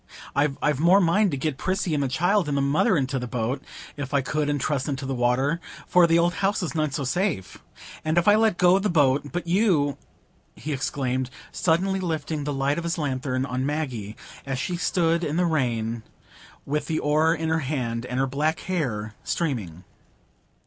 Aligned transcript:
I've 0.35 0.79
more 0.79 0.99
mind 0.99 1.29
to 1.29 1.37
get 1.37 1.59
Prissy 1.59 1.93
and 1.93 2.01
the 2.01 2.07
child 2.07 2.49
and 2.49 2.57
the 2.57 2.61
mother 2.63 2.97
into 2.97 3.19
the 3.19 3.27
boat, 3.27 3.61
if 3.95 4.15
I 4.15 4.21
could, 4.21 4.49
and 4.49 4.59
trusten 4.59 4.95
to 4.95 5.05
the 5.05 5.13
water,—for 5.13 6.07
th' 6.07 6.17
old 6.17 6.33
house 6.41 6.63
is 6.63 6.73
none 6.73 6.89
so 6.89 7.03
safe. 7.03 7.59
And 8.03 8.17
if 8.17 8.27
I 8.27 8.33
let 8.33 8.57
go 8.57 8.79
the 8.79 8.89
boat—but 8.89 9.45
you," 9.45 9.99
he 10.55 10.73
exclaimed, 10.73 11.29
suddenly 11.51 11.99
lifting 11.99 12.45
the 12.45 12.51
light 12.51 12.79
of 12.79 12.83
his 12.83 12.97
lanthorn 12.97 13.45
on 13.45 13.63
Maggie, 13.63 14.15
as 14.43 14.57
she 14.57 14.75
stood 14.75 15.23
in 15.23 15.35
the 15.37 15.45
rain 15.45 16.01
with 16.65 16.87
the 16.87 16.97
oar 16.97 17.35
in 17.35 17.49
her 17.49 17.59
hand 17.59 18.03
and 18.07 18.19
her 18.19 18.25
black 18.25 18.61
hair 18.61 19.13
streaming. 19.23 19.83